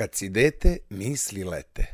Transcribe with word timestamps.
Kad 0.00 0.14
si 0.14 0.28
dete, 0.28 0.76
misli 0.90 1.44
lete. 1.44 1.86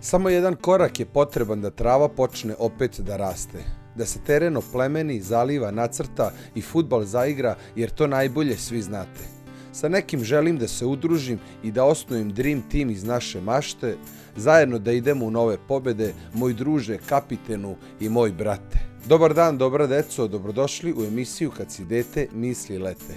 Samo 0.00 0.28
jedan 0.28 0.56
korak 0.56 1.00
je 1.00 1.06
potreban 1.06 1.60
da 1.60 1.70
trava 1.70 2.08
počne 2.08 2.54
opet 2.58 3.00
da 3.00 3.16
raste. 3.16 3.58
Da 3.94 4.06
se 4.06 4.18
teren 4.26 4.56
oplemeni, 4.56 5.20
zaliva, 5.20 5.70
nacrta 5.70 6.32
i 6.54 6.62
futbal 6.62 7.04
zaigra, 7.04 7.56
jer 7.76 7.90
to 7.90 8.06
najbolje 8.06 8.56
svi 8.56 8.82
znate. 8.82 9.35
Sa 9.76 9.88
nekim 9.88 10.24
želim 10.24 10.58
da 10.58 10.68
se 10.68 10.86
udružim 10.86 11.38
i 11.62 11.70
da 11.70 11.84
osnujem 11.84 12.32
Dream 12.32 12.62
Team 12.70 12.90
iz 12.90 13.04
naše 13.04 13.40
mašte, 13.40 13.96
zajedno 14.36 14.78
da 14.78 14.92
idemo 14.92 15.26
u 15.26 15.30
nove 15.30 15.56
pobede, 15.68 16.14
moj 16.34 16.54
druže, 16.54 16.98
kapitenu 17.08 17.76
i 18.00 18.08
moj 18.08 18.32
brate. 18.32 18.78
Dobar 19.06 19.34
dan, 19.34 19.58
dobra 19.58 19.86
deco, 19.86 20.28
dobrodošli 20.28 20.94
u 20.96 21.04
emisiju 21.04 21.50
Kad 21.50 21.72
si 21.72 21.84
dete, 21.84 22.28
misli 22.32 22.78
lete. 22.78 23.14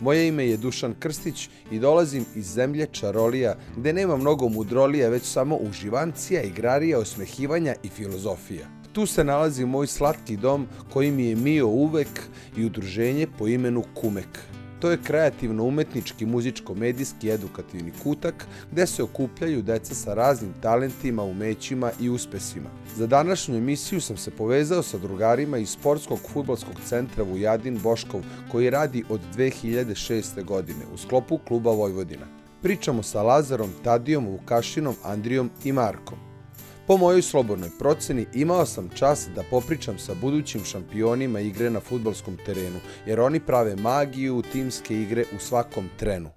Moje 0.00 0.28
ime 0.28 0.46
je 0.46 0.56
Dušan 0.56 0.94
Krstić 0.98 1.48
i 1.70 1.78
dolazim 1.78 2.24
iz 2.34 2.46
zemlje 2.46 2.86
Čarolija, 2.92 3.54
gde 3.76 3.92
nema 3.92 4.16
mnogo 4.16 4.48
mudrolija, 4.48 5.08
već 5.08 5.22
samo 5.22 5.56
uživancija, 5.56 6.42
igrarija, 6.42 6.98
osmehivanja 6.98 7.74
i 7.82 7.88
filozofija. 7.88 8.66
Tu 8.92 9.06
se 9.06 9.24
nalazi 9.24 9.66
moj 9.66 9.86
slatki 9.86 10.36
dom 10.36 10.66
koji 10.92 11.10
mi 11.10 11.24
je 11.24 11.36
mio 11.36 11.66
uvek 11.66 12.20
i 12.56 12.64
udruženje 12.64 13.26
po 13.38 13.48
imenu 13.48 13.84
Kumek. 13.94 14.53
To 14.84 14.90
je 14.90 14.98
kreativno-umetnički, 15.02 16.26
muzičko-medijski 16.26 17.30
edukativni 17.30 17.92
kutak 18.02 18.46
gde 18.72 18.86
se 18.86 19.02
okupljaju 19.02 19.62
deca 19.62 19.94
sa 19.94 20.14
raznim 20.14 20.52
talentima, 20.62 21.22
umećima 21.22 21.90
i 22.00 22.08
uspesima. 22.10 22.70
Za 22.96 23.06
današnju 23.06 23.56
emisiju 23.56 24.00
sam 24.00 24.16
se 24.16 24.30
povezao 24.30 24.82
sa 24.82 24.98
drugarima 24.98 25.58
iz 25.58 25.70
Sportskog 25.70 26.18
futbolskog 26.32 26.74
centra 26.84 27.24
Vujadin 27.24 27.78
Boškov 27.82 28.20
koji 28.52 28.70
radi 28.70 29.04
od 29.08 29.20
2006. 29.36 30.44
godine 30.44 30.84
u 30.94 30.96
sklopu 30.96 31.38
kluba 31.38 31.70
Vojvodina. 31.70 32.26
Pričamo 32.62 33.02
sa 33.02 33.22
Lazarom, 33.22 33.70
Tadijom, 33.84 34.26
Vukašinom, 34.26 34.94
Andrijom 35.04 35.50
i 35.64 35.72
Markom. 35.72 36.33
Po 36.86 36.96
mojoj 36.96 37.22
slobodnoj 37.22 37.70
proceni 37.78 38.26
imao 38.34 38.66
sam 38.66 38.90
čas 38.94 39.28
da 39.34 39.42
popričam 39.50 39.98
sa 39.98 40.14
budućim 40.14 40.64
šampionima 40.64 41.40
igre 41.40 41.70
na 41.70 41.80
futbolskom 41.80 42.36
terenu, 42.46 42.80
jer 43.06 43.20
oni 43.20 43.40
prave 43.40 43.76
magiju 43.76 44.42
timske 44.52 45.00
igre 45.00 45.24
u 45.36 45.38
svakom 45.38 45.88
trenu. 45.96 46.30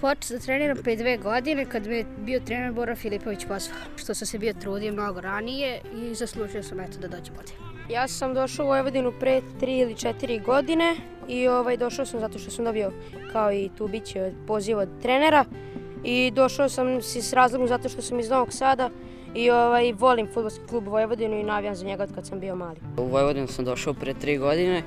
Počeo 0.00 0.38
da 0.38 0.44
treniram 0.44 0.76
pre 0.76 0.96
dve 0.96 1.16
godine 1.16 1.64
kad 1.64 1.86
me 1.86 2.04
bio 2.18 2.40
trener 2.40 2.72
Bora 2.72 2.96
Filipović 2.96 3.44
pozvao. 3.48 3.78
Što 3.96 4.14
sam 4.14 4.26
se 4.26 4.38
bio 4.38 4.52
trudio 4.60 4.92
mnogo 4.92 5.20
ranije 5.20 5.80
i 5.94 6.14
zaslužio 6.14 6.62
sam 6.62 6.80
eto 6.80 6.98
da 6.98 7.08
dođem 7.08 7.34
ovdje. 7.38 7.69
Ja 7.92 8.08
sam 8.08 8.34
došao 8.34 8.64
u 8.64 8.68
Vojvodinu 8.68 9.12
pre 9.20 9.42
3 9.60 9.82
ili 9.82 9.94
4 9.94 10.44
godine 10.44 10.96
i 11.28 11.48
ovaj, 11.48 11.76
došao 11.76 12.06
sam 12.06 12.20
zato 12.20 12.38
što 12.38 12.50
sam 12.50 12.64
dobio 12.64 12.92
kao 13.32 13.52
i 13.52 13.70
tu 13.78 13.88
biće 13.88 14.32
poziv 14.46 14.78
od 14.78 14.88
trenera 15.02 15.44
i 16.04 16.30
došao 16.30 16.68
sam 16.68 17.02
si 17.02 17.22
s 17.22 17.32
razlogom 17.32 17.68
zato 17.68 17.88
što 17.88 18.02
sam 18.02 18.20
iz 18.20 18.30
Novog 18.30 18.52
Sada 18.52 18.90
i 19.34 19.50
ovaj, 19.50 19.92
volim 19.92 20.26
futbolski 20.34 20.66
klub 20.68 20.88
Vojvodinu 20.88 21.40
i 21.40 21.42
navijam 21.42 21.74
za 21.74 21.86
njega 21.86 22.02
od 22.02 22.14
kad 22.14 22.26
sam 22.26 22.40
bio 22.40 22.56
mali. 22.56 22.76
U 22.98 23.02
Vojvodinu 23.02 23.46
sam 23.46 23.64
došao 23.64 23.94
pre 23.94 24.14
3 24.14 24.38
godine 24.38 24.82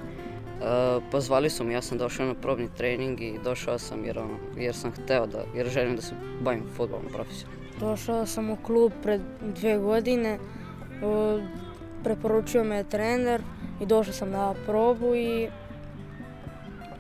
Uh, 0.54 1.04
pozvali 1.12 1.50
su 1.50 1.64
me, 1.64 1.74
ja 1.74 1.82
sam 1.82 1.98
došao 1.98 2.26
na 2.26 2.34
probni 2.34 2.70
trening 2.78 3.22
i 3.22 3.40
došao 3.44 3.80
sam 3.80 4.06
jer, 4.06 4.20
ono, 4.20 4.38
jer 4.58 4.76
sam 4.76 4.92
hteo 4.92 5.28
da, 5.28 5.44
jer 5.56 5.70
želim 5.70 5.96
da 5.96 6.02
se 6.02 6.16
bavim 6.42 6.64
futbolom 6.78 7.06
profesionalno. 7.14 7.62
Došao 7.80 8.26
sam 8.26 8.50
u 8.50 8.58
klub 8.64 8.92
pred 9.04 9.22
dve 9.42 9.78
godine, 9.78 10.40
uh, 11.02 11.42
preporučio 12.04 12.64
me 12.64 12.84
trener 12.84 13.42
i 13.82 13.86
došao 13.86 14.14
sam 14.14 14.30
na 14.30 14.54
probu 14.66 15.16
i 15.16 15.50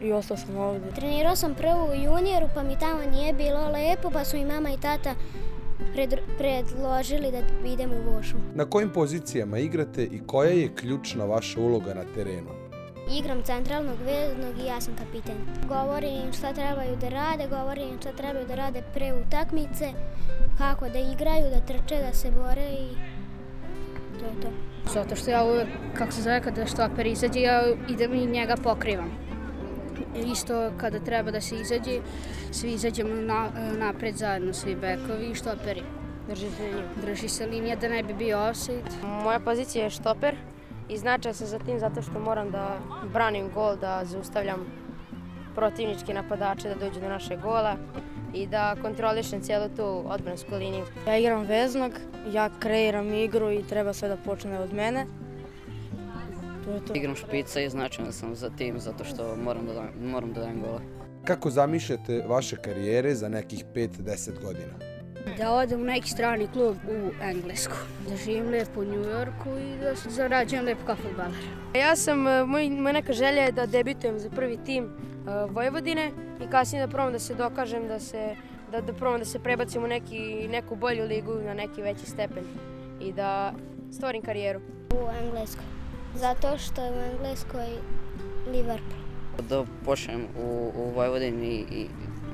i 0.03 0.12
ostao 0.12 0.38
sam 0.38 0.58
ovde. 0.58 0.91
Trenirao 0.96 1.36
sam 1.36 1.56
prvo 1.56 1.86
u 1.91 2.03
junioru 2.03 2.47
pa 2.56 2.64
mi 2.64 2.80
tamo 2.80 3.02
nije 3.12 3.34
bilo 3.34 3.69
lepo 3.69 4.09
pa 4.09 4.25
su 4.25 4.38
i 4.38 4.46
mama 4.46 4.69
i 4.69 4.78
tata 4.78 5.16
pred, 5.94 6.16
predložili 6.38 7.31
da 7.31 7.68
idem 7.68 7.92
u 7.92 8.12
Vošu. 8.12 8.36
Na 8.56 8.66
kojim 8.66 8.90
pozicijama 8.90 9.58
igrate 9.58 10.03
i 10.03 10.22
koja 10.28 10.50
je 10.50 10.75
ključna 10.75 11.25
vaša 11.25 11.59
uloga 11.59 11.94
na 11.94 12.03
terenu? 12.16 12.50
Igram 13.19 13.44
centralnog 13.44 13.97
veznog 14.06 14.59
i 14.63 14.68
ja 14.68 14.81
sam 14.81 14.96
kapiten. 14.96 15.36
Govorim 15.68 16.16
im 16.25 16.34
šta 16.34 16.53
trebaju 16.53 16.96
da 16.96 17.09
rade, 17.09 17.47
govorim 17.47 17.90
im 17.90 18.00
šta 18.00 18.12
trebaju 18.12 18.47
da 18.47 18.56
rade 18.56 18.84
pre 18.94 19.13
utakmice, 19.13 19.94
kako 20.58 20.90
da 20.90 21.00
igraju, 21.00 21.50
da 21.50 21.66
trče, 21.66 21.96
da 21.96 22.13
se 22.13 22.31
bore 22.31 22.69
i 22.72 22.88
to 24.19 24.25
je 24.25 24.42
to. 24.42 24.72
Zato 24.91 25.16
što 25.16 25.31
ja 25.31 25.44
uvek, 25.44 25.67
kako 25.97 26.11
se 26.11 26.21
zove, 26.21 26.41
kada 26.41 26.66
štoper 26.66 27.07
izađe, 27.07 27.39
ja 27.39 27.63
idem 27.89 28.13
i 28.13 28.25
njega 28.25 28.55
pokrivam. 28.63 29.11
Isto 30.16 30.71
kada 30.77 30.99
treba 30.99 31.31
da 31.31 31.41
se 31.41 31.55
izađe, 31.55 32.01
svi 32.51 32.73
izađemo 32.73 33.13
na, 33.16 33.47
napred 33.79 34.16
zajedno, 34.16 34.53
svi 34.53 34.75
bekovi 34.75 35.25
i 35.31 35.35
štoperi. 35.35 35.83
Drži 36.29 36.49
se 36.49 36.63
liniju. 36.63 36.88
Drži 37.05 37.27
se 37.27 37.45
linija 37.45 37.75
da 37.75 37.89
ne 37.89 38.03
bi 38.03 38.13
bio 38.13 38.49
offside. 38.49 38.89
Moja 39.23 39.39
pozicija 39.39 39.83
je 39.83 39.89
štoper 39.89 40.35
i 40.89 40.97
značaj 40.97 41.33
sam 41.33 41.47
za 41.47 41.59
tim 41.59 41.79
zato 41.79 42.01
što 42.01 42.19
moram 42.19 42.51
da 42.51 42.77
branim 43.13 43.50
gol, 43.53 43.75
da 43.75 44.05
zaustavljam 44.05 44.65
protivnički 45.55 46.13
napadače 46.13 46.69
da 46.69 46.75
dođu 46.75 47.00
do 47.00 47.09
našeg 47.09 47.41
gola 47.41 47.75
i 48.33 48.47
da 48.47 48.75
kontrolišem 48.81 49.41
cijelu 49.41 49.69
tu 49.75 50.03
odbransku 50.05 50.55
liniju. 50.55 50.85
Ja 51.07 51.17
igram 51.17 51.45
veznog, 51.45 51.91
ja 52.33 52.49
kreiram 52.59 53.13
igru 53.13 53.51
i 53.51 53.63
treba 53.69 53.94
sve 53.94 54.09
da 54.09 54.17
počne 54.17 54.59
od 54.59 54.73
mene. 54.73 55.05
To 56.66 56.71
je 56.71 56.85
to. 56.85 56.94
Igram 56.95 57.16
špica 57.16 57.61
i 57.61 57.69
značajno 57.69 58.11
sam 58.11 58.35
za 58.35 58.49
tim 58.49 58.79
zato 58.79 59.03
što 59.03 59.35
moram 59.35 59.66
da, 59.66 59.73
dajem, 59.73 60.09
moram 60.11 60.33
da 60.33 60.41
dajem 60.41 60.61
gola. 60.61 60.81
Kako 61.25 61.49
zamišljate 61.49 62.23
vaše 62.27 62.55
karijere 62.55 63.16
za 63.16 63.29
nekih 63.29 63.66
5-10 63.75 64.41
godina? 64.41 64.93
Da 65.38 65.51
odem 65.51 65.81
u 65.81 65.84
neki 65.84 66.09
strani 66.09 66.47
klub 66.53 66.78
u 66.88 67.23
Englesku. 67.23 67.75
Da 68.09 68.16
živim 68.16 68.50
lepo 68.50 68.81
u 68.81 68.84
Njujorku 68.84 69.50
i 69.50 69.79
da 69.79 69.95
zarađujem 70.09 70.66
lepo 70.66 70.85
kao 70.85 70.95
futbaler. 70.95 71.44
Ja 71.75 71.95
sam, 71.95 72.19
moj, 72.47 72.69
moja 72.69 72.94
neka 72.94 73.13
želja 73.13 73.41
je 73.41 73.51
da 73.51 73.66
debitujem 73.66 74.19
za 74.19 74.29
prvi 74.29 74.57
tim 74.66 74.85
uh, 74.85 75.56
Vojvodine 75.56 76.12
i 76.41 76.50
kasnije 76.51 76.88
da 76.88 76.91
probam 76.91 77.13
da 77.13 77.19
se 77.19 77.35
dokažem, 77.35 77.88
da 77.88 78.00
se 78.00 78.35
da, 78.72 78.81
da 78.81 78.94
probam 78.94 79.19
da 79.19 79.25
se 79.25 79.39
prebacim 79.39 79.83
u 79.83 79.88
neki, 79.88 80.47
neku 80.51 80.75
bolju 80.75 81.06
ligu 81.06 81.33
na 81.33 81.53
neki 81.53 81.81
veći 81.81 82.06
stepen 82.06 82.44
i 83.01 83.13
da 83.13 83.53
stvorim 83.91 84.22
karijeru. 84.22 84.59
U 84.91 85.25
Engleskoj. 85.25 85.66
Zato 86.16 86.57
što 86.57 86.81
je 86.81 86.91
u 86.91 87.01
Engleskoj 87.12 87.67
Liverpool. 88.51 89.03
Da 89.50 89.63
počnem 89.85 90.22
u, 90.44 90.72
u 90.75 90.91
Vojvodini 90.95 91.47
i, 91.47 91.62
i 91.72 91.88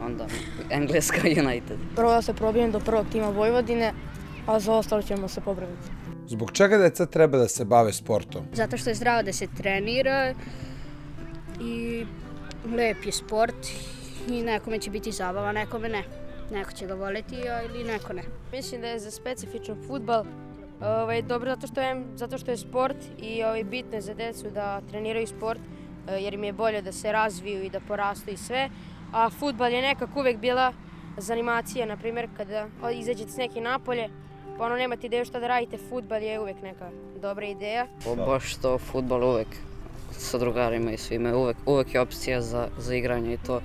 onda 0.05 0.25
Engleska 0.69 1.21
United. 1.23 1.77
Prvo 1.95 2.11
da 2.11 2.21
se 2.21 2.33
probijem 2.33 2.71
do 2.71 2.79
prvog 2.79 3.05
tima 3.11 3.29
Vojvodine, 3.29 3.93
a 4.47 4.59
za 4.59 4.73
ostalo 4.73 5.01
ćemo 5.01 5.27
se 5.27 5.41
popraviti. 5.41 5.89
Zbog 6.27 6.51
čega 6.51 6.77
deca 6.77 7.05
treba 7.05 7.37
da 7.37 7.47
se 7.47 7.65
bave 7.65 7.93
sportom? 7.93 8.45
Zato 8.53 8.77
što 8.77 8.89
je 8.89 8.95
zdravo 8.95 9.23
da 9.23 9.33
se 9.33 9.47
trenira 9.57 10.33
i 11.61 12.05
lep 12.75 13.05
je 13.05 13.11
sport 13.11 13.67
i 14.29 14.41
nekome 14.41 14.79
će 14.79 14.91
biti 14.91 15.11
zabava, 15.11 15.51
nekome 15.51 15.89
ne. 15.89 16.03
Neko 16.51 16.71
će 16.71 16.87
ga 16.87 16.93
voleti, 16.93 17.49
a 17.49 17.63
ili 17.63 17.83
neko 17.83 18.13
ne. 18.13 18.23
Mislim 18.51 18.81
da 18.81 18.87
je 18.87 18.99
za 18.99 19.11
specifičan 19.11 19.77
futbal 19.87 20.25
ovaj, 20.81 21.21
dobro 21.21 21.51
zato 21.55 21.67
što 21.67 21.81
je, 21.81 22.03
zato 22.16 22.37
što 22.37 22.51
je 22.51 22.57
sport 22.57 22.97
i 23.22 23.43
ovaj, 23.43 23.63
bitno 23.63 23.97
je 23.97 24.02
za 24.02 24.13
decu 24.13 24.49
da 24.49 24.81
treniraju 24.81 25.28
sport 25.28 25.59
jer 26.19 26.34
im 26.34 26.43
je 26.43 26.53
bolje 26.53 26.81
da 26.81 26.91
se 26.91 27.11
razviju 27.11 27.63
i 27.63 27.69
da 27.69 27.79
porastu 27.79 28.29
i 28.29 28.37
sve. 28.37 28.69
A 29.14 29.29
futbal 29.29 29.72
je 29.72 29.82
nekako 29.82 30.20
uvek 30.20 30.38
bila 30.38 30.73
zanimacija, 31.17 31.85
na 31.85 31.97
primjer 31.97 32.28
kada 32.38 32.67
izađete 32.94 33.32
s 33.32 33.38
neki 33.38 33.61
napolje, 33.61 34.09
pa 34.58 34.66
ono 34.66 34.76
nemate 34.76 35.08
ideju 35.08 35.26
šta 35.26 35.40
da 35.40 35.47
radite, 35.47 35.78
futbal 35.90 36.23
je 36.23 36.40
uvek 36.40 36.61
neka 36.61 36.90
dobra 37.22 37.46
ideja. 37.46 37.88
O, 38.08 38.16
baš 38.16 38.56
to, 38.56 38.78
futbal 38.78 39.23
uvek 39.23 39.47
sa 40.11 40.38
drugarima 40.38 40.91
i 40.91 40.97
svime, 40.97 41.35
uvek, 41.35 41.58
uvek 41.66 41.94
je 41.94 42.02
opcija 42.02 42.41
za, 42.41 42.67
za 42.78 42.96
igranje 42.96 43.34
i 43.34 43.38
to, 43.38 43.61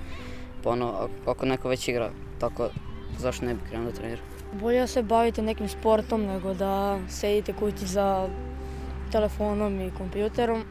pa 0.63 0.69
ono, 0.69 1.09
ako 1.25 1.45
neko 1.45 1.69
već 1.69 1.87
igra, 1.87 2.09
tako, 2.39 2.69
zašto 3.17 3.45
ne 3.45 3.53
bi 3.53 3.59
krenuo 3.69 3.91
da 3.91 3.97
trenira? 3.97 4.21
Bolje 4.53 4.79
da 4.79 4.87
se 4.87 5.03
bavite 5.03 5.41
nekim 5.41 5.69
sportom 5.69 6.25
nego 6.25 6.53
da 6.53 6.99
sedite 7.09 7.53
kući 7.53 7.85
za 7.85 8.27
telefonom 9.11 9.81
i 9.81 9.91
kompjuterom. 9.97 10.63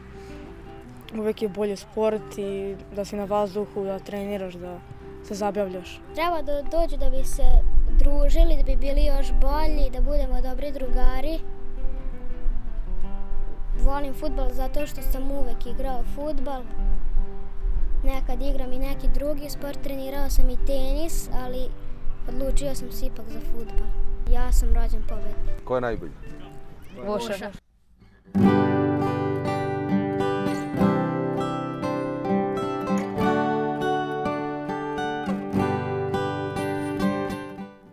Uvek 1.13 1.41
je 1.41 1.49
bolje 1.49 1.75
sport 1.75 2.37
i 2.37 2.75
da 2.95 3.05
si 3.05 3.15
na 3.15 3.25
vazduhu, 3.25 3.83
da 3.83 3.99
treniraš, 3.99 4.53
da 4.53 4.79
se 5.23 5.33
zabavljaš. 5.33 6.01
Treba 6.15 6.41
da 6.41 6.61
dođu 6.61 6.97
da 6.97 7.09
bi 7.09 7.23
se 7.23 7.43
družili, 7.99 8.57
da 8.57 8.63
bi 8.63 8.75
bili 8.75 9.05
još 9.05 9.31
bolji, 9.31 9.89
da 9.93 10.01
budemo 10.01 10.41
dobri 10.41 10.71
drugari 10.71 11.39
Volim 13.83 14.13
futbal 14.13 14.49
zato 14.53 14.87
što 14.87 15.01
sam 15.01 15.31
uvek 15.31 15.65
igrao 15.65 16.03
futbal. 16.15 16.61
Nekad 18.03 18.41
igram 18.41 18.73
i 18.73 18.79
neki 18.79 19.07
drugi 19.13 19.49
sport, 19.49 19.81
trenirao 19.83 20.29
sam 20.29 20.49
i 20.49 20.57
tenis, 20.65 21.29
ali 21.43 21.69
odlučio 22.27 22.75
sam 22.75 22.91
se 22.91 23.05
ipak 23.05 23.25
za 23.29 23.39
futbal. 23.39 23.87
Ja 24.31 24.51
sam 24.51 24.73
rođen 24.73 25.03
pobednik. 25.07 25.63
Ko 25.63 25.75
je 25.75 25.81
najbolji? 25.81 26.11
Voša. 27.05 27.51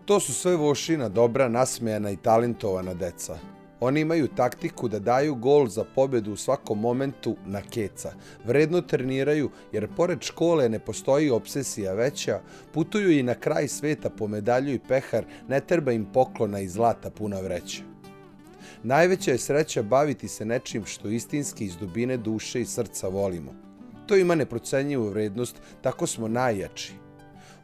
To 0.05 0.19
su 0.19 0.33
sve 0.33 0.55
vošina, 0.55 1.09
dobra, 1.09 1.49
nasmejana 1.49 2.11
i 2.11 2.17
talentovana 2.17 2.93
deca. 2.93 3.37
Oni 3.79 4.01
imaju 4.01 4.27
taktiku 4.27 4.87
da 4.87 4.99
daju 4.99 5.35
gol 5.35 5.67
za 5.67 5.83
pobedu 5.95 6.33
u 6.33 6.35
svakom 6.35 6.79
momentu 6.79 7.35
na 7.45 7.61
keca. 7.61 8.11
Vredno 8.45 8.81
treniraju 8.81 9.49
jer 9.71 9.87
pored 9.95 10.21
škole 10.21 10.69
ne 10.69 10.79
postoji 10.79 11.29
obsesija 11.29 11.93
veća, 11.93 12.39
putuju 12.73 13.11
i 13.11 13.23
na 13.23 13.35
kraj 13.35 13.67
sveta 13.67 14.09
po 14.09 14.27
medalju 14.27 14.73
i 14.73 14.79
pehar, 14.79 15.25
ne 15.47 15.59
treba 15.59 15.91
im 15.91 16.05
poklona 16.05 16.59
i 16.59 16.67
zlata 16.67 17.09
puna 17.09 17.39
vreća. 17.39 17.83
Najveća 18.83 19.31
je 19.31 19.37
sreća 19.37 19.83
baviti 19.83 20.27
se 20.27 20.45
nečim 20.45 20.85
što 20.85 21.07
istinski 21.07 21.65
iz 21.65 21.75
dubine 21.77 22.17
duše 22.17 22.61
i 22.61 22.65
srca 22.65 23.07
volimo. 23.07 23.53
To 24.07 24.15
ima 24.15 24.35
neprocenjivu 24.35 25.09
vrednost, 25.09 25.61
tako 25.81 26.07
smo 26.07 26.27
najjači. 26.27 27.02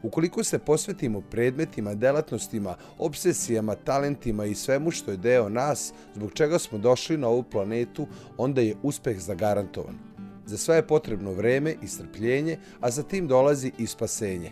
Ukoliko 0.02 0.44
se 0.44 0.58
posvetimo 0.58 1.20
predmetima, 1.20 1.94
delatnostima, 1.94 2.76
obsesijama, 2.98 3.74
talentima 3.74 4.44
i 4.44 4.54
svemu 4.54 4.90
što 4.90 5.10
je 5.10 5.16
deo 5.16 5.48
nas, 5.48 5.92
zbog 6.14 6.32
čega 6.32 6.58
smo 6.58 6.78
došli 6.78 7.16
na 7.16 7.28
ovu 7.28 7.42
planetu, 7.42 8.06
onda 8.36 8.60
je 8.60 8.76
uspeh 8.82 9.20
zagarantovan. 9.20 9.98
Za 10.46 10.56
sve 10.56 10.76
je 10.76 10.86
potrebno 10.86 11.32
vreme 11.32 11.74
i 11.82 11.88
strpljenje, 11.88 12.58
a 12.80 12.90
za 12.90 13.02
tim 13.02 13.28
dolazi 13.28 13.72
i 13.78 13.86
spasenje. 13.86 14.50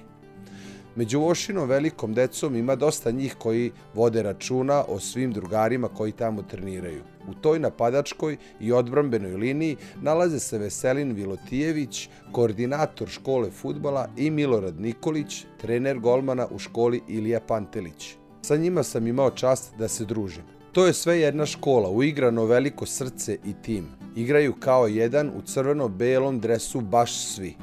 Među 0.97 1.21
Vošinom 1.21 1.69
velikom 1.69 2.15
decom 2.15 2.57
ima 2.57 2.77
dosta 2.77 3.11
njih 3.11 3.37
koji 3.39 3.73
vode 3.95 4.23
računa 4.23 4.85
o 4.89 5.01
svim 5.01 5.33
drugarima 5.33 5.89
koji 5.89 6.13
tamo 6.13 6.43
treniraju. 6.43 7.03
U 7.29 7.35
toj 7.35 7.59
napadačkoj 7.59 8.37
i 8.61 8.73
odbrambenoj 8.73 9.37
liniji 9.37 9.77
nalaze 10.03 10.39
se 10.39 10.59
Veselin 10.59 11.13
Vilotijević, 11.13 12.09
koordinator 12.33 13.09
škole 13.09 13.51
futbala 13.51 14.09
i 14.17 14.31
Milorad 14.31 14.81
Nikolić, 14.81 15.45
trener 15.61 15.99
golmana 15.99 16.47
u 16.51 16.59
školi 16.59 17.03
Ilija 17.09 17.41
Pantelić. 17.41 18.15
Sa 18.43 18.57
njima 18.57 18.83
sam 18.83 19.07
imao 19.07 19.31
čast 19.31 19.73
da 19.79 19.89
se 19.89 20.05
družim. 20.05 20.43
To 20.73 20.87
je 20.87 20.93
sve 20.93 21.21
jedna 21.21 21.47
škola, 21.47 21.91
uigrano 21.91 22.45
veliko 22.45 22.87
srce 22.87 23.39
i 23.45 23.55
tim. 23.63 23.89
Igraju 24.17 24.55
kao 24.61 24.87
jedan 24.87 25.29
u 25.29 25.43
crveno-belom 25.43 26.41
dresu 26.41 26.81
baš 26.81 27.27
svi. 27.27 27.55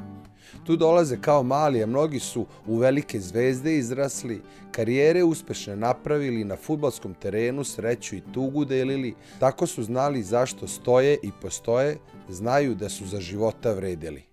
Tu 0.65 0.75
dolaze 0.75 1.18
kao 1.21 1.44
mali, 1.44 1.83
a 1.83 1.88
mnogi 1.88 2.19
su 2.19 2.45
u 2.68 2.77
velike 2.77 3.19
zvezde 3.19 3.77
izrasli, 3.77 4.42
karijere 4.71 5.24
uspešne 5.24 5.75
napravili 5.75 6.44
na 6.44 6.56
futbalskom 6.56 7.13
terenu, 7.13 7.63
sreću 7.63 8.15
i 8.15 8.21
tugu 8.33 8.65
delili, 8.65 9.15
tako 9.39 9.68
su 9.68 9.83
znali 9.83 10.24
zašto 10.24 10.68
stoje 10.68 11.18
i 11.24 11.31
postoje, 11.42 11.97
znaju 12.30 12.75
da 12.75 12.89
su 12.89 13.06
za 13.06 13.19
života 13.19 13.74
vredeli. 13.74 14.24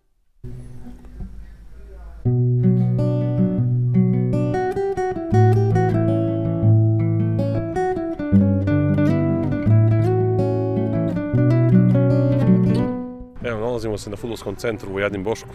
Evo, 13.44 13.60
nalazimo 13.60 13.98
se 13.98 14.10
na 14.10 14.16
futbolskom 14.16 14.56
centru 14.56 14.94
u 14.94 14.98
Jadnim 14.98 15.24
Bošku, 15.24 15.48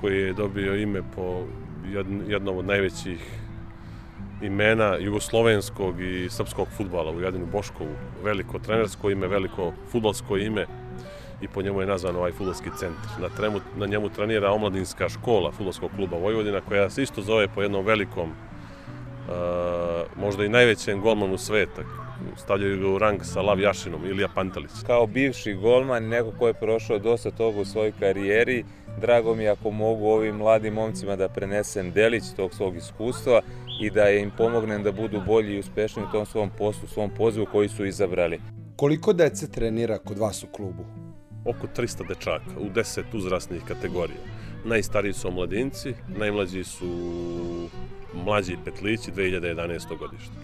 koji 0.00 0.20
je 0.20 0.32
dobio 0.32 0.76
ime 0.76 1.02
po 1.16 1.44
jednom 2.28 2.56
od 2.56 2.64
najvećih 2.64 3.38
imena 4.42 4.96
jugoslovenskog 4.96 6.00
i 6.00 6.28
srpskog 6.30 6.68
futbala 6.76 7.10
u 7.12 7.20
Jadinu 7.20 7.46
Boškovu. 7.46 7.94
Veliko 8.24 8.58
trenersko 8.58 9.10
ime, 9.10 9.26
veliko 9.26 9.72
futbalsko 9.92 10.36
ime 10.36 10.66
i 11.40 11.48
po 11.48 11.62
njemu 11.62 11.80
je 11.80 11.86
nazvan 11.86 12.16
ovaj 12.16 12.32
futbolski 12.32 12.70
centar. 12.78 13.20
Na, 13.20 13.28
tremu, 13.28 13.60
na 13.76 13.86
njemu 13.86 14.08
trenira 14.08 14.52
omladinska 14.52 15.08
škola 15.08 15.52
futbolskog 15.52 15.90
kluba 15.96 16.16
Vojvodina 16.16 16.60
koja 16.60 16.90
se 16.90 17.02
isto 17.02 17.22
zove 17.22 17.48
po 17.54 17.62
jednom 17.62 17.84
velikom, 17.84 18.30
uh, 18.30 18.34
možda 20.16 20.44
i 20.44 20.48
najvećem 20.48 21.00
golmanu 21.00 21.38
sveta. 21.38 21.82
Stavljaju 22.36 22.80
ga 22.80 22.88
u 22.88 22.98
rang 22.98 23.24
sa 23.24 23.42
Lav 23.42 23.60
Jašinom, 23.60 24.04
Ilija 24.04 24.28
Pantelić. 24.34 24.70
Kao 24.86 25.06
bivši 25.06 25.54
golman, 25.54 26.08
neko 26.08 26.32
ko 26.38 26.46
je 26.46 26.54
prošao 26.54 26.98
dosta 26.98 27.30
toga 27.30 27.60
u 27.60 27.64
svojoj 27.64 27.92
karijeri, 28.00 28.64
drago 29.00 29.34
mi 29.34 29.42
je 29.42 29.50
ako 29.50 29.70
mogu 29.70 30.06
ovim 30.06 30.36
mladim 30.36 30.74
momcima 30.74 31.16
da 31.16 31.28
prenesem 31.28 31.92
delić 31.92 32.24
tog 32.36 32.54
svog 32.54 32.76
iskustva 32.76 33.40
i 33.80 33.90
da 33.90 34.10
im 34.10 34.30
pomognem 34.36 34.82
da 34.82 34.92
budu 34.92 35.22
bolji 35.26 35.54
i 35.54 35.58
uspešni 35.58 36.02
u 36.02 36.12
tom 36.12 36.26
svom 36.26 36.50
poslu, 36.58 36.88
svom 36.88 37.10
pozivu 37.10 37.46
koji 37.52 37.68
su 37.68 37.86
izabrali. 37.86 38.40
Koliko 38.76 39.12
dece 39.12 39.50
trenira 39.50 39.98
kod 39.98 40.18
vas 40.18 40.42
u 40.42 40.46
klubu? 40.46 40.84
Oko 41.44 41.66
300 41.76 42.08
dečaka 42.08 42.60
u 42.60 42.64
10 42.64 43.02
uzrasnih 43.12 43.62
kategorija. 43.68 44.18
Najstariji 44.64 45.12
su 45.12 45.28
omladinci, 45.28 45.94
najmlađi 46.08 46.64
su 46.64 46.88
mlađi 48.24 48.56
petlići 48.64 49.10
2011. 49.10 49.98
godište. 49.98 50.34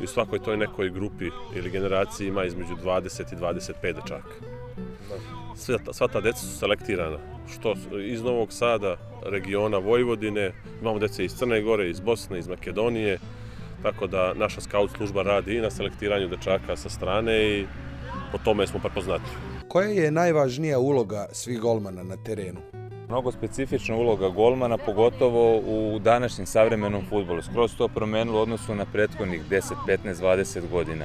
I 0.00 0.04
u 0.04 0.06
svakoj 0.06 0.38
toj 0.38 0.56
nekoj 0.56 0.90
grupi 0.90 1.30
ili 1.56 1.70
generaciji 1.70 2.28
ima 2.28 2.44
između 2.44 2.74
20 2.84 3.32
i 3.32 3.36
25 3.36 3.72
dečaka. 3.82 4.34
Sva, 5.56 5.78
sva 5.92 6.08
ta 6.08 6.20
deca 6.20 6.38
su 6.38 6.58
selektirana, 6.58 7.18
što 7.54 7.74
iz 8.04 8.22
Novog 8.22 8.52
Sada, 8.52 8.96
regiona 9.26 9.78
Vojvodine, 9.78 10.52
imamo 10.80 10.98
dece 10.98 11.24
iz 11.24 11.34
Crne 11.34 11.62
Gore, 11.62 11.90
iz 11.90 12.00
Bosne, 12.00 12.38
iz 12.38 12.48
Makedonije, 12.48 13.18
tako 13.82 14.06
da 14.06 14.34
naša 14.34 14.60
scout 14.60 14.90
služba 14.96 15.22
radi 15.22 15.56
i 15.56 15.60
na 15.60 15.70
selektiranju 15.70 16.28
dečaka 16.28 16.76
sa 16.76 16.88
strane 16.88 17.48
i 17.48 17.66
po 18.32 18.38
tome 18.44 18.66
smo 18.66 18.80
prepoznati. 18.80 19.30
Koja 19.68 19.88
je 19.88 20.10
najvažnija 20.10 20.78
uloga 20.78 21.26
svih 21.32 21.60
golmana 21.60 22.02
na 22.02 22.16
terenu? 22.16 22.60
Mnogo 23.08 23.32
specifična 23.32 23.96
uloga 23.96 24.28
golmana, 24.28 24.78
pogotovo 24.78 25.56
u 25.56 25.98
današnjem 25.98 26.46
savremenom 26.46 27.02
futbolu. 27.10 27.42
Skroz 27.42 27.76
to 27.76 27.88
promenilo 27.88 28.40
odnosu 28.40 28.74
na 28.74 28.84
prethodnih 28.92 29.42
10, 29.50 29.72
15, 29.86 30.14
20 30.14 30.70
godina. 30.70 31.04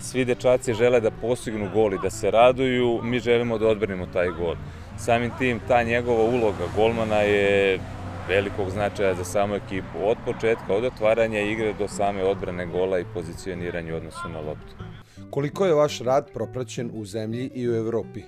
Svi 0.00 0.24
dečaci 0.24 0.74
žele 0.74 1.00
da 1.00 1.10
postignu 1.10 1.70
gol 1.74 1.94
i 1.94 1.98
da 2.02 2.10
se 2.10 2.30
raduju, 2.30 3.00
mi 3.02 3.18
želimo 3.18 3.58
da 3.58 3.68
odbranimo 3.68 4.06
taj 4.12 4.30
gol. 4.30 4.54
Samim 4.98 5.30
tim, 5.38 5.60
ta 5.68 5.82
njegova 5.82 6.24
uloga 6.24 6.64
golmana 6.76 7.20
je 7.20 7.80
velikog 8.28 8.70
značaja 8.70 9.14
za 9.14 9.24
samu 9.24 9.54
ekipu. 9.54 9.98
Od 10.04 10.16
početka, 10.24 10.74
od 10.74 10.84
otvaranja 10.84 11.40
igre 11.40 11.72
do 11.72 11.88
same 11.88 12.24
odbrane 12.24 12.66
gola 12.66 12.98
i 12.98 13.04
pozicioniranja 13.14 13.94
u 13.94 13.96
odnosu 13.96 14.28
na 14.28 14.40
loptu. 14.40 14.95
Koliko 15.30 15.66
je 15.66 15.74
vaš 15.74 16.00
rad 16.00 16.30
propraćen 16.32 16.90
u 16.94 17.04
zemlji 17.04 17.50
i 17.54 17.68
u 17.68 17.74
Evropi? 17.74 18.22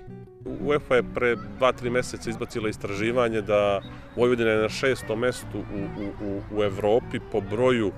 UEFA 0.60 0.96
je 0.96 1.02
pre 1.14 1.36
2-3 1.60 1.90
meseca 1.90 2.30
izbacila 2.30 2.68
istraživanje 2.68 3.40
da 3.40 3.80
Vojvodina 4.16 4.50
je 4.50 4.62
na 4.62 4.68
šestom 4.68 5.18
mestu 5.18 5.58
u, 5.58 6.02
u, 6.02 6.28
u, 6.28 6.58
u 6.58 6.62
Evropi 6.62 7.20
po 7.32 7.40
broju 7.40 7.92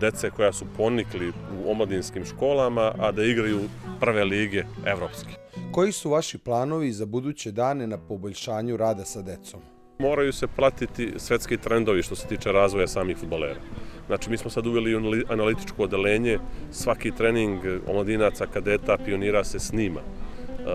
dece 0.00 0.30
koja 0.30 0.52
su 0.52 0.64
ponikli 0.76 1.28
u 1.28 1.70
omladinskim 1.70 2.24
školama, 2.24 2.92
a 2.98 3.12
da 3.12 3.24
igraju 3.24 3.60
prve 4.00 4.24
lige 4.24 4.64
evropske. 4.86 5.34
Koji 5.72 5.92
su 5.92 6.10
vaši 6.10 6.38
planovi 6.38 6.92
za 6.92 7.06
buduće 7.06 7.52
dane 7.52 7.86
na 7.86 7.98
poboljšanju 7.98 8.76
rada 8.76 9.04
sa 9.04 9.22
decom? 9.22 9.60
Moraju 9.98 10.32
se 10.32 10.46
pratiti 10.46 11.12
svetski 11.16 11.56
trendovi 11.56 12.02
što 12.02 12.14
se 12.16 12.26
tiče 12.26 12.52
razvoja 12.52 12.86
samih 12.86 13.16
futbolera. 13.16 13.60
Znači, 14.06 14.30
mi 14.30 14.36
smo 14.36 14.50
sad 14.50 14.66
uveli 14.66 15.24
analitičko 15.28 15.82
odelenje, 15.82 16.38
svaki 16.70 17.10
trening 17.10 17.60
omladinaca, 17.86 18.46
kadeta, 18.46 18.98
pionira 19.04 19.44
se 19.44 19.58
snima. 19.58 20.00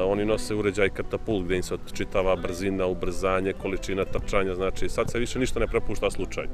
Oni 0.05 0.25
nose 0.25 0.55
uređaj 0.55 0.89
katapult 0.89 1.45
gde 1.45 1.55
im 1.55 1.63
se 1.63 1.73
odčitava 1.73 2.35
brzina, 2.35 2.85
ubrzanje, 2.85 3.53
količina 3.53 4.05
trčanja, 4.05 4.55
znači 4.55 4.89
sad 4.89 5.11
se 5.11 5.19
više 5.19 5.39
ništa 5.39 5.59
ne 5.59 5.67
prepušta 5.67 6.11
slučaju. 6.11 6.49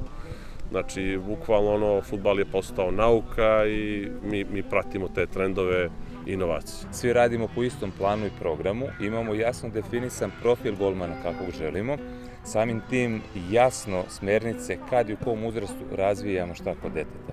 Znači, 0.70 1.18
bukvalno 1.26 1.74
ono, 1.74 2.02
futbal 2.02 2.38
je 2.38 2.44
postao 2.44 2.90
nauka 2.90 3.66
i 3.66 4.08
mi, 4.22 4.44
mi 4.44 4.62
pratimo 4.62 5.08
te 5.08 5.26
trendove 5.26 5.88
inovacije. 6.26 6.88
Svi 6.92 7.12
radimo 7.12 7.48
po 7.54 7.62
istom 7.62 7.92
planu 7.98 8.26
i 8.26 8.30
programu, 8.40 8.86
imamo 9.00 9.34
jasno 9.34 9.68
definisan 9.68 10.30
profil 10.42 10.76
golmana 10.76 11.14
kakvog 11.22 11.50
želimo, 11.58 11.96
samim 12.44 12.82
tim 12.90 13.22
jasno 13.50 14.04
smernice 14.08 14.78
kad 14.90 15.10
i 15.10 15.12
u 15.12 15.16
kom 15.24 15.44
uzrastu 15.44 15.84
razvijamo 15.96 16.54
šta 16.54 16.74
kod 16.82 16.92
deteta. 16.92 17.32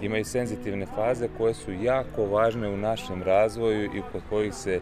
Imaju 0.00 0.24
senzitivne 0.24 0.86
faze 0.86 1.28
koje 1.38 1.54
su 1.54 1.72
jako 1.72 2.26
važne 2.26 2.68
u 2.68 2.76
našem 2.76 3.22
razvoju 3.22 3.84
i 3.84 4.02
kod 4.12 4.22
kojih 4.30 4.54
se 4.54 4.80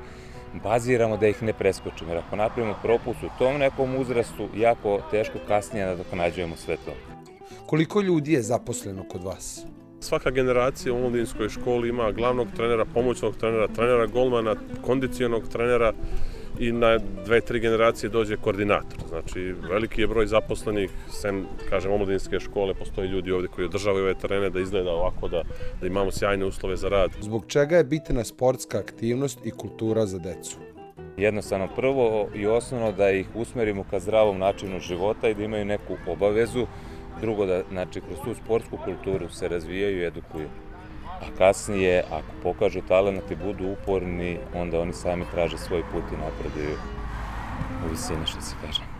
baziramo 0.62 1.16
da 1.16 1.26
ih 1.26 1.42
ne 1.42 1.52
preskočimo. 1.52 2.10
Jer 2.10 2.18
ako 2.18 2.36
napravimo 2.36 2.74
propust 2.82 3.22
u 3.22 3.38
tom 3.38 3.58
nekom 3.58 3.96
uzrastu, 3.96 4.48
jako 4.56 5.00
teško 5.10 5.38
kasnije 5.48 5.86
nadoknađujemo 5.86 6.56
sve 6.56 6.76
to. 6.76 6.92
Koliko 7.66 8.00
ljudi 8.00 8.32
je 8.32 8.42
zaposleno 8.42 9.04
kod 9.08 9.24
vas? 9.24 9.64
Svaka 10.00 10.30
generacija 10.30 10.92
u 10.92 10.96
omladinskoj 10.96 11.48
školi 11.48 11.88
ima 11.88 12.12
glavnog 12.12 12.48
trenera, 12.56 12.84
pomoćnog 12.84 13.36
trenera, 13.36 13.68
trenera 13.68 14.06
golmana, 14.06 14.54
kondicionog 14.82 15.48
trenera 15.48 15.92
i 16.58 16.72
na 16.72 16.98
dve, 17.24 17.40
tri 17.40 17.60
generacije 17.60 18.10
dođe 18.10 18.36
koordinator. 18.36 18.98
Znači, 19.08 19.54
veliki 19.70 20.00
je 20.00 20.06
broj 20.06 20.26
zaposlenih, 20.26 20.90
sem, 21.10 21.46
kažem, 21.68 21.92
omladinske 21.92 22.40
škole, 22.40 22.74
postoji 22.74 23.08
ljudi 23.08 23.32
ovde 23.32 23.48
koji 23.48 23.64
održavaju 23.64 24.04
ove 24.04 24.14
terene 24.14 24.50
da 24.50 24.60
izgleda 24.60 24.90
ovako, 24.90 25.28
da, 25.28 25.42
da 25.80 25.86
imamo 25.86 26.10
sjajne 26.10 26.44
uslove 26.44 26.76
za 26.76 26.88
rad. 26.88 27.10
Zbog 27.20 27.44
čega 27.46 27.76
je 27.76 27.84
bitna 27.84 28.24
sportska 28.24 28.78
aktivnost 28.78 29.46
i 29.46 29.50
kultura 29.50 30.06
za 30.06 30.18
decu? 30.18 30.56
Jednostavno, 31.16 31.68
prvo 31.76 32.28
i 32.34 32.46
osnovno 32.46 32.92
da 32.92 33.10
ih 33.10 33.26
usmerimo 33.34 33.84
ka 33.90 34.00
zdravom 34.00 34.38
načinu 34.38 34.80
života 34.80 35.28
i 35.28 35.34
da 35.34 35.42
imaju 35.42 35.64
neku 35.64 35.96
obavezu. 36.06 36.66
Drugo, 37.20 37.46
da 37.46 37.62
znači, 37.70 38.00
kroz 38.00 38.18
tu 38.24 38.34
sportsku 38.34 38.78
kulturu 38.84 39.28
se 39.28 39.48
razvijaju 39.48 39.98
i 40.02 40.06
edukuju. 40.06 40.48
A 41.20 41.26
kasnije, 41.38 42.04
ako 42.10 42.32
pokažu 42.42 42.80
talent 42.88 43.30
i 43.30 43.36
budu 43.36 43.68
uporni, 43.72 44.38
onda 44.54 44.80
oni 44.80 44.92
sami 44.92 45.24
traže 45.34 45.58
svoj 45.58 45.82
put 45.92 46.04
i 46.12 46.16
napreduju 46.16 46.76
u 47.86 47.90
visini, 47.90 48.26
što 48.26 48.40
se 48.40 48.54
kaže. 48.66 48.95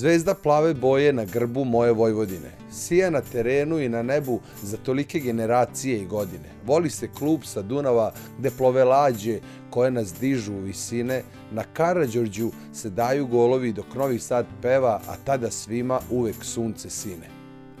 Zvezda 0.00 0.34
plave 0.34 0.74
boje 0.74 1.12
na 1.12 1.24
grbu 1.24 1.64
moje 1.64 1.92
Vojvodine. 1.92 2.50
Sija 2.72 3.10
na 3.10 3.20
terenu 3.20 3.80
i 3.80 3.88
na 3.88 4.02
nebu 4.02 4.40
za 4.62 4.76
tolike 4.76 5.18
generacije 5.18 5.98
i 5.98 6.06
godine. 6.06 6.48
Voli 6.66 6.90
se 6.90 7.08
klub 7.08 7.40
sa 7.44 7.62
Dunava 7.62 8.12
gde 8.38 8.50
plove 8.50 8.84
lađe 8.84 9.40
koje 9.70 9.90
nas 9.90 10.14
dižu 10.20 10.52
u 10.52 10.60
visine. 10.60 11.22
Na 11.52 11.64
Karadžorđu 11.72 12.50
se 12.72 12.90
daju 12.90 13.26
golovi 13.26 13.72
dok 13.72 13.94
Novi 13.94 14.18
Sad 14.18 14.46
peva, 14.62 15.00
a 15.06 15.16
tada 15.24 15.50
svima 15.50 16.00
uvek 16.10 16.44
sunce 16.44 16.90
sine. 16.90 17.28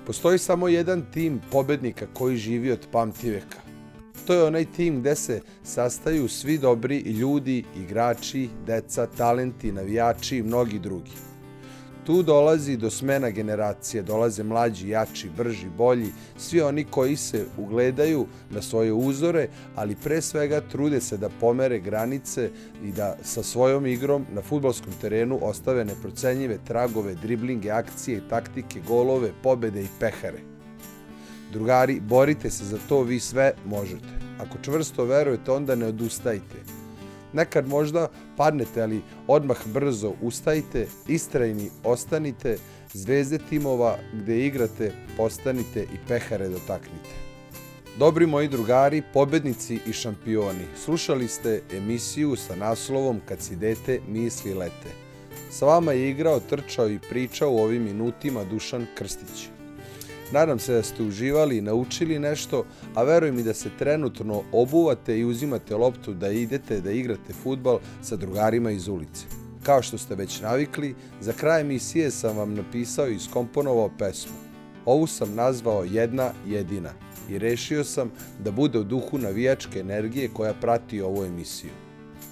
Postoji 0.06 0.38
samo 0.38 0.68
jedan 0.68 1.02
tim 1.12 1.40
pobednika 1.50 2.06
koji 2.12 2.36
živi 2.36 2.72
od 2.72 2.86
pamtiveka. 2.92 3.58
To 4.26 4.34
je 4.34 4.44
onaj 4.44 4.64
tim 4.64 5.00
gde 5.00 5.14
se 5.14 5.40
sastaju 5.64 6.28
svi 6.28 6.58
dobri 6.58 6.98
ljudi, 6.98 7.64
igrači, 7.76 8.48
deca, 8.66 9.06
talenti, 9.06 9.72
navijači 9.72 10.36
i 10.36 10.42
mnogi 10.42 10.78
drugi. 10.78 11.29
Tu 12.06 12.22
dolazi 12.22 12.76
do 12.76 12.90
smena 12.90 13.30
generacije, 13.30 14.02
dolaze 14.02 14.42
mlađi, 14.42 14.88
jači, 14.88 15.30
brži, 15.36 15.66
bolji, 15.78 16.12
svi 16.36 16.60
oni 16.60 16.84
koji 16.84 17.16
se 17.16 17.46
ugledaju 17.58 18.26
na 18.50 18.62
svoje 18.62 18.92
uzore, 18.92 19.48
ali 19.76 19.96
pre 19.96 20.22
svega 20.22 20.60
trude 20.60 21.00
se 21.00 21.16
da 21.16 21.28
pomere 21.40 21.78
granice 21.78 22.50
i 22.84 22.92
da 22.92 23.16
sa 23.22 23.42
svojom 23.42 23.86
igrom 23.86 24.26
na 24.32 24.42
futbolskom 24.42 24.92
terenu 25.00 25.38
ostave 25.42 25.84
neprocenjive 25.84 26.58
tragove, 26.64 27.14
driblinge, 27.14 27.70
akcije 27.70 28.28
taktike, 28.28 28.80
golove, 28.88 29.30
pobede 29.42 29.82
i 29.82 29.88
pehare. 30.00 30.40
Drugari, 31.52 32.00
borite 32.00 32.50
se 32.50 32.64
za 32.64 32.78
to, 32.88 33.02
vi 33.02 33.20
sve 33.20 33.52
možete. 33.66 34.08
Ako 34.40 34.58
čvrsto 34.62 35.04
verujete, 35.04 35.52
onda 35.52 35.74
ne 35.74 35.86
odustajte. 35.86 36.56
Nekad 37.32 37.68
možda 37.68 38.08
padnete, 38.36 38.82
ali 38.82 39.02
odmah 39.26 39.66
brzo 39.66 40.12
ustajte, 40.22 40.86
istrajni 41.08 41.70
ostanite, 41.84 42.58
zvezde 42.92 43.38
timova 43.38 43.98
gde 44.12 44.46
igrate 44.46 44.92
postanite 45.16 45.82
i 45.82 45.98
pehare 46.08 46.48
dotaknite. 46.48 47.30
Dobri 47.98 48.26
moji 48.26 48.48
drugari, 48.48 49.02
pobednici 49.12 49.78
i 49.86 49.92
šampioni, 49.92 50.64
slušali 50.84 51.28
ste 51.28 51.62
emisiju 51.72 52.36
sa 52.36 52.56
naslovom 52.56 53.20
Kad 53.28 53.40
si 53.40 53.56
dete, 53.56 54.00
misli 54.08 54.54
lete. 54.54 54.90
Sa 55.50 55.66
vama 55.66 55.92
je 55.92 56.10
igrao, 56.10 56.40
trčao 56.40 56.88
i 56.88 56.98
pričao 57.10 57.52
u 57.52 57.58
ovim 57.58 57.82
minutima 57.82 58.44
Dušan 58.44 58.86
Krstić. 58.94 59.59
Nadam 60.32 60.58
se 60.58 60.72
da 60.72 60.82
ste 60.82 61.02
uživali 61.02 61.56
i 61.56 61.60
naučili 61.60 62.18
nešto, 62.18 62.64
a 62.94 63.02
verujem 63.02 63.38
i 63.38 63.42
da 63.42 63.54
se 63.54 63.70
trenutno 63.78 64.42
obuvate 64.52 65.18
i 65.18 65.24
uzimate 65.24 65.76
loptu 65.76 66.14
da 66.14 66.28
idete 66.28 66.80
da 66.80 66.90
igrate 66.90 67.32
futbal 67.42 67.78
sa 68.02 68.16
drugarima 68.16 68.70
iz 68.70 68.88
ulice. 68.88 69.26
Kao 69.62 69.82
što 69.82 69.98
ste 69.98 70.14
već 70.14 70.40
navikli, 70.40 70.94
za 71.20 71.32
kraj 71.32 71.60
emisije 71.60 72.10
sam 72.10 72.36
vam 72.36 72.54
napisao 72.54 73.08
i 73.08 73.18
skomponovao 73.18 73.90
pesmu. 73.98 74.32
Ovu 74.84 75.06
sam 75.06 75.34
nazvao 75.34 75.84
Jedna 75.84 76.32
jedina 76.46 76.90
i 77.30 77.38
rešio 77.38 77.84
sam 77.84 78.10
da 78.38 78.50
bude 78.50 78.78
u 78.78 78.84
duhu 78.84 79.18
navijačke 79.18 79.80
energije 79.80 80.28
koja 80.34 80.54
prati 80.54 81.00
ovu 81.00 81.24
emisiju. 81.24 81.70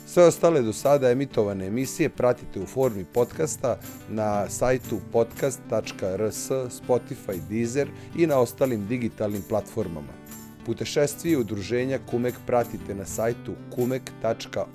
Sve 0.09 0.25
ostale 0.25 0.63
do 0.63 0.73
sada 0.73 1.11
emitovane 1.11 1.67
emisije 1.67 2.09
pratite 2.09 2.61
u 2.61 2.67
formi 2.67 3.05
podcasta 3.05 3.79
na 4.09 4.51
sajtu 4.51 5.01
podcast.rs, 5.13 6.51
Spotify, 6.51 7.41
Deezer 7.49 7.89
i 8.17 8.27
na 8.27 8.39
ostalim 8.39 8.87
digitalnim 8.87 9.43
platformama. 9.49 10.13
Putešestvije 10.67 11.39
udruženja 11.39 11.99
Kumek 12.11 12.35
pratite 12.47 12.95
na 12.95 13.05
sajtu 13.05 13.53
kumek.org.rs, 13.75 14.71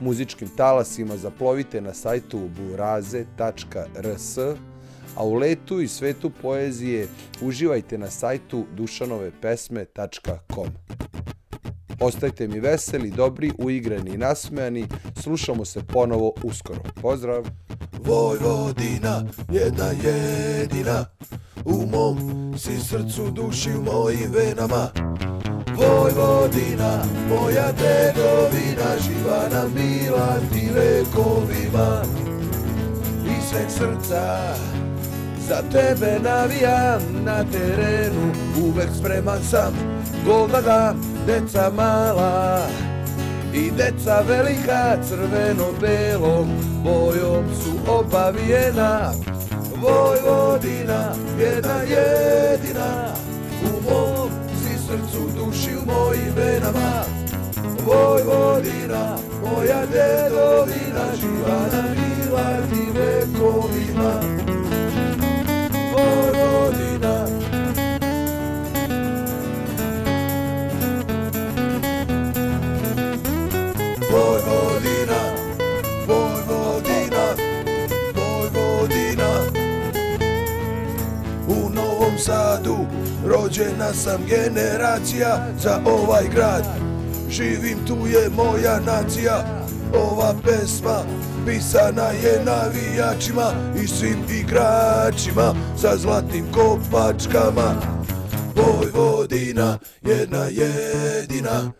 muzičkim 0.00 0.48
talasima 0.56 1.16
zaplovite 1.16 1.80
na 1.80 1.94
sajtu 1.94 2.48
buraze.rs, 2.56 4.38
a 5.16 5.24
u 5.24 5.34
letu 5.34 5.80
i 5.80 5.88
svetu 5.88 6.30
poezije 6.42 7.08
uživajte 7.42 7.98
na 7.98 8.10
sajtu 8.10 8.64
dušanovepesme.com. 8.76 10.68
Ostajte 12.00 12.48
mi 12.48 12.60
veseli, 12.60 13.10
dobri, 13.10 13.52
uigrani 13.58 14.10
i 14.10 14.18
nasmejani. 14.18 14.86
Slušamo 15.22 15.64
se 15.64 15.80
ponovo 15.92 16.32
uskoro. 16.42 16.80
Pozdrav! 17.02 17.44
Vojvodina, 18.04 19.22
jedna 19.50 19.86
jedina 20.04 21.04
U 21.64 21.86
mom 21.86 22.18
si 22.58 22.80
srcu, 22.80 23.30
duši, 23.30 23.70
u 23.70 23.82
mojim 23.82 24.32
venama 24.32 24.88
Vojvodina, 25.76 27.02
moja 27.28 27.72
dedovina 27.72 28.90
Živa 29.04 29.48
nam 29.52 29.72
bila 29.74 30.36
ti 30.52 30.68
vekovima 30.74 32.02
Iz 33.26 33.48
sveg 33.48 33.70
srca 33.70 34.54
za 35.48 35.62
tebe 35.72 36.18
navijam 36.22 37.02
na 37.24 37.44
terenu 37.44 38.32
Uvek 38.64 38.88
spreman 38.98 39.42
sam, 39.42 39.74
gol 40.24 40.48
da 40.48 40.60
dam 40.60 41.00
deca 41.26 41.70
mala 41.70 42.66
i 43.52 43.70
deca 43.70 44.20
velika 44.28 44.96
crveno-belom 45.08 46.48
bojom 46.84 47.44
su 47.62 47.92
obavijena. 47.92 49.12
Vojvodina 49.76 51.14
jedna 51.38 51.76
jedina 51.82 53.14
u 53.62 53.90
mom 53.90 54.30
si 54.60 54.78
srcu 54.78 55.28
duši 55.36 55.70
u 55.76 55.86
mojim 55.86 56.32
venama. 56.36 57.04
Vojvodina 57.86 59.16
moja 59.44 59.86
dedovina 59.86 61.06
živa 61.20 61.60
na 61.72 61.82
bila 61.94 62.56
ti 62.70 62.98
vekovima. 62.98 64.20
Vojvodina, 65.92 67.26
Vojvodina, 76.06 77.24
Vojvodina. 78.14 79.30
U 81.48 81.70
Novom 81.70 82.18
Sadu 82.18 82.76
rođena 83.26 83.92
sam 83.92 84.20
generacija 84.28 85.46
za 85.58 85.80
ovaj 85.84 86.24
grad. 86.34 86.64
Živim, 87.30 87.78
tu 87.86 87.96
je 88.06 88.30
moja 88.36 88.80
nacija. 88.80 89.44
Ova 89.94 90.34
pesma 90.44 91.02
pisana 91.46 92.08
je 92.08 92.44
navijačima 92.44 93.52
i 93.82 93.86
svim 93.86 94.18
igračima 94.30 95.54
sa 95.80 95.96
zlatnim 95.96 96.44
kopačkama. 96.52 97.74
Vojvodina, 98.56 99.78
jedna 100.02 100.44
jedina 100.44 101.72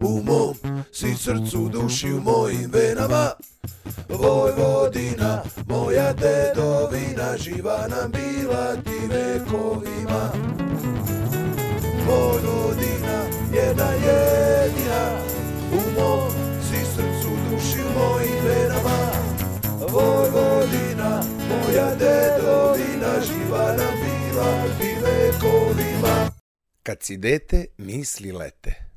u 0.00 0.22
mom 0.22 0.54
si 0.92 1.14
srcu, 1.14 1.68
duši 1.68 2.12
u 2.12 2.20
mojim 2.20 2.70
venama. 2.72 3.30
Vojvodina, 4.08 5.42
moja 5.66 6.12
dedovina, 6.12 7.36
živa 7.36 7.88
nam 7.88 8.12
bila 8.12 8.76
ti 8.76 9.00
vekovima. 9.08 10.30
Vojvodina, 12.06 13.22
jedna 13.54 13.90
jedina, 13.92 15.18
u 15.72 16.00
mom 16.00 16.30
si 16.62 16.84
srcu, 16.94 17.30
duši 17.50 17.80
u 17.80 17.98
mojim 17.98 18.44
venama. 18.44 19.12
Vojvodina, 19.88 21.22
moja 21.48 21.94
dedovina, 21.94 23.20
živa 23.26 23.66
nam 23.76 23.94
bila 24.00 24.64
ti 24.80 24.94
vekovima. 25.02 26.30
Kad 26.82 27.02
si 27.02 27.16
dete, 27.16 27.66
misli 27.78 28.32
lete. 28.32 28.87